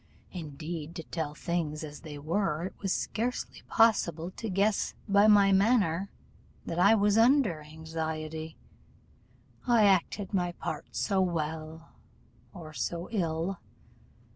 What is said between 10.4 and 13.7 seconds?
part so well, or so ill.